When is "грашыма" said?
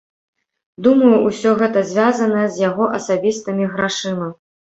3.77-4.27